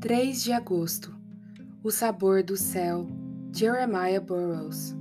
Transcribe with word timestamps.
3 0.00 0.44
de 0.44 0.52
agosto 0.52 1.12
O 1.82 1.90
sabor 1.90 2.44
do 2.44 2.56
céu, 2.56 3.08
Jeremiah 3.52 4.20
Burroughs. 4.20 4.96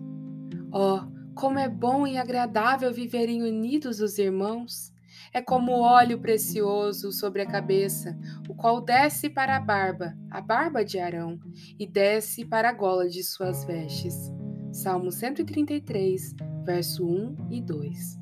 Oh, 0.73 1.01
como 1.35 1.59
é 1.59 1.69
bom 1.69 2.07
e 2.07 2.17
agradável 2.17 2.91
viverem 2.91 3.43
unidos 3.43 3.99
os 3.99 4.17
irmãos! 4.17 4.91
É 5.31 5.39
como 5.39 5.81
óleo 5.81 6.19
precioso 6.19 7.11
sobre 7.11 7.43
a 7.43 7.45
cabeça, 7.45 8.17
o 8.49 8.55
qual 8.55 8.81
desce 8.81 9.29
para 9.29 9.55
a 9.55 9.59
barba, 9.59 10.17
a 10.31 10.41
barba 10.41 10.83
de 10.83 10.97
Arão, 10.97 11.39
e 11.77 11.85
desce 11.85 12.43
para 12.43 12.69
a 12.69 12.73
gola 12.73 13.07
de 13.07 13.23
suas 13.23 13.65
vestes. 13.65 14.31
Salmo 14.71 15.11
133, 15.11 16.33
verso 16.65 17.05
1 17.05 17.49
e 17.51 17.61
2. 17.61 18.17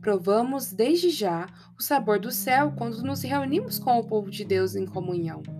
Provamos 0.00 0.72
desde 0.72 1.08
já 1.08 1.46
o 1.78 1.82
sabor 1.82 2.18
do 2.18 2.32
céu 2.32 2.72
quando 2.76 3.00
nos 3.04 3.22
reunimos 3.22 3.78
com 3.78 3.96
o 3.96 4.04
povo 4.04 4.28
de 4.28 4.44
Deus 4.44 4.74
em 4.74 4.86
comunhão. 4.86 5.59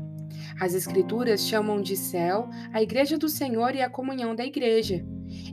As 0.61 0.75
Escrituras 0.75 1.47
chamam 1.47 1.81
de 1.81 1.97
céu 1.97 2.49
a 2.73 2.83
igreja 2.83 3.17
do 3.17 3.29
Senhor 3.29 3.75
e 3.75 3.83
a 3.83 3.91
comunhão 3.91 4.35
da 4.35 4.45
igreja. 4.45 5.05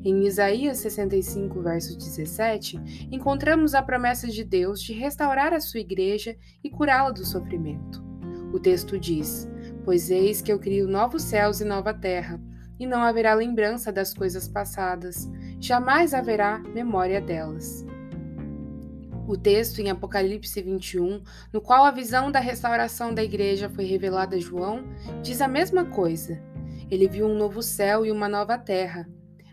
Em 0.04 0.26
Isaías 0.26 0.80
65, 0.80 1.62
verso 1.62 1.98
17, 1.98 3.08
encontramos 3.12 3.76
a 3.76 3.82
promessa 3.82 4.28
de 4.28 4.44
Deus 4.44 4.82
de 4.82 4.94
restaurar 4.94 5.54
a 5.54 5.60
sua 5.60 5.80
igreja 5.80 6.36
e 6.64 6.70
curá-la 6.70 7.12
do 7.12 7.26
sofrimento. 7.26 8.04
O 8.54 8.60
texto 8.60 8.98
diz: 8.98 9.48
Pois 9.84 10.10
eis 10.10 10.42
que 10.42 10.52
eu 10.52 10.60
crio 10.60 10.88
novos 10.88 11.24
céus 11.24 11.62
e 11.62 11.66
nova 11.66 11.94
terra, 11.94 12.42
e 12.80 12.86
não 12.86 13.02
haverá 13.02 13.34
lembrança 13.34 13.92
das 13.92 14.14
coisas 14.14 14.48
passadas, 14.48 15.30
jamais 15.60 16.14
haverá 16.14 16.60
memória 16.60 17.20
delas. 17.20 17.86
O 19.28 19.36
texto 19.36 19.80
em 19.80 19.90
Apocalipse 19.90 20.62
21, 20.62 21.22
no 21.52 21.60
qual 21.60 21.84
a 21.84 21.92
visão 21.92 22.32
da 22.32 22.40
restauração 22.40 23.14
da 23.14 23.22
igreja 23.22 23.70
foi 23.70 23.84
revelada 23.84 24.38
a 24.38 24.40
João, 24.40 24.86
diz 25.22 25.42
a 25.42 25.50
mesma 25.50 25.84
coisa. 25.84 26.42
Ele 26.90 27.10
viu 27.10 27.28
um 27.28 27.36
novo 27.36 27.62
céu 27.62 28.06
e 28.06 28.12
uma 28.12 28.30
nova 28.30 28.58
terra. 28.58 29.06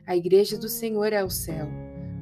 A 0.06 0.14
igreja 0.16 0.56
do 0.56 0.68
Senhor 0.68 1.12
é 1.12 1.24
o 1.24 1.28
céu. 1.28 1.68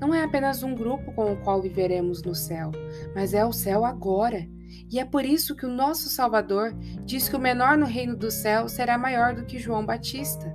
Não 0.01 0.15
é 0.15 0.25
apenas 0.25 0.63
um 0.63 0.75
grupo 0.75 1.13
com 1.13 1.31
o 1.31 1.37
qual 1.43 1.61
viveremos 1.61 2.23
no 2.23 2.35
céu, 2.35 2.73
mas 3.15 3.35
é 3.35 3.45
o 3.45 3.53
céu 3.53 3.85
agora. 3.85 4.49
E 4.91 4.99
é 4.99 5.05
por 5.05 5.23
isso 5.23 5.55
que 5.55 5.67
o 5.67 5.71
nosso 5.71 6.09
Salvador 6.09 6.75
diz 7.05 7.29
que 7.29 7.37
o 7.37 7.41
menor 7.41 7.77
no 7.77 7.85
reino 7.85 8.17
do 8.17 8.31
céu 8.31 8.67
será 8.67 8.97
maior 8.97 9.35
do 9.35 9.45
que 9.45 9.59
João 9.59 9.85
Batista. 9.85 10.51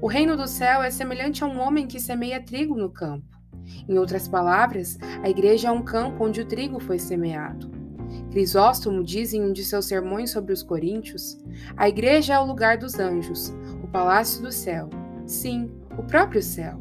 O 0.00 0.06
reino 0.06 0.38
do 0.38 0.48
céu 0.48 0.82
é 0.82 0.90
semelhante 0.90 1.44
a 1.44 1.46
um 1.46 1.60
homem 1.60 1.86
que 1.86 2.00
semeia 2.00 2.42
trigo 2.42 2.74
no 2.74 2.90
campo. 2.90 3.39
Em 3.88 3.98
outras 3.98 4.28
palavras, 4.28 4.98
a 5.22 5.28
igreja 5.28 5.68
é 5.68 5.72
um 5.72 5.82
campo 5.82 6.24
onde 6.24 6.40
o 6.40 6.46
trigo 6.46 6.78
foi 6.78 6.98
semeado. 6.98 7.70
Crisóstomo 8.30 9.02
diz 9.02 9.32
em 9.32 9.42
um 9.42 9.52
de 9.52 9.64
seus 9.64 9.86
sermões 9.86 10.30
sobre 10.30 10.52
os 10.52 10.62
coríntios: 10.62 11.38
a 11.76 11.88
igreja 11.88 12.34
é 12.34 12.38
o 12.38 12.46
lugar 12.46 12.78
dos 12.78 12.98
anjos, 12.98 13.52
o 13.82 13.88
palácio 13.88 14.42
do 14.42 14.52
céu. 14.52 14.88
Sim, 15.26 15.70
o 15.98 16.02
próprio 16.02 16.42
céu. 16.42 16.80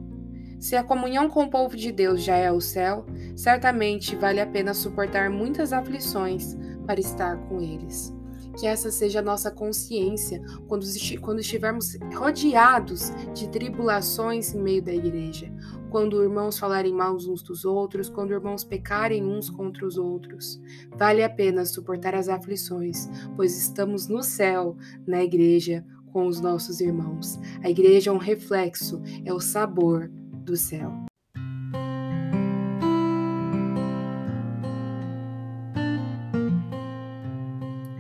Se 0.59 0.75
a 0.75 0.83
comunhão 0.83 1.29
com 1.29 1.43
o 1.43 1.49
povo 1.49 1.75
de 1.77 1.91
Deus 1.91 2.21
já 2.21 2.35
é 2.35 2.51
o 2.51 2.59
céu, 2.59 3.05
certamente 3.35 4.15
vale 4.15 4.41
a 4.41 4.47
pena 4.47 4.73
suportar 4.73 5.29
muitas 5.29 5.71
aflições 5.71 6.57
para 6.85 6.99
estar 6.99 7.37
com 7.47 7.61
eles 7.61 8.13
que 8.59 8.67
essa 8.67 8.91
seja 8.91 9.19
a 9.19 9.23
nossa 9.23 9.49
consciência 9.49 10.41
quando, 10.67 11.39
estivermos 11.39 11.97
rodeados 12.13 13.11
de 13.33 13.47
tribulações 13.47 14.53
em 14.53 14.61
meio 14.61 14.81
da 14.81 14.93
igreja, 14.93 15.51
quando 15.89 16.21
irmãos 16.23 16.59
falarem 16.59 16.93
mal 16.93 17.15
uns 17.15 17.41
dos 17.41 17.65
outros, 17.65 18.09
quando 18.09 18.31
irmãos 18.31 18.63
pecarem 18.63 19.23
uns 19.23 19.49
contra 19.49 19.85
os 19.85 19.97
outros. 19.97 20.59
Vale 20.95 21.23
a 21.23 21.29
pena 21.29 21.65
suportar 21.65 22.15
as 22.15 22.29
aflições, 22.29 23.09
pois 23.35 23.57
estamos 23.57 24.07
no 24.07 24.23
céu, 24.23 24.77
na 25.05 25.23
igreja, 25.23 25.85
com 26.11 26.27
os 26.27 26.39
nossos 26.39 26.79
irmãos. 26.79 27.39
A 27.63 27.69
igreja 27.69 28.09
é 28.09 28.13
um 28.13 28.17
reflexo, 28.17 29.01
é 29.25 29.33
o 29.33 29.39
sabor 29.39 30.09
do 30.43 30.55
céu. 30.55 30.91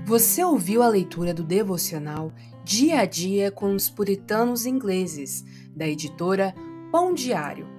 Você 0.05 0.43
ouviu 0.43 0.81
a 0.81 0.87
leitura 0.87 1.35
do 1.35 1.43
devocional 1.43 2.33
Dia 2.63 3.01
a 3.01 3.05
Dia 3.05 3.51
com 3.51 3.75
os 3.75 3.89
Puritanos 3.91 4.65
Ingleses, 4.65 5.45
da 5.75 5.87
editora 5.87 6.53
Pão 6.91 7.13
Diário. 7.13 7.78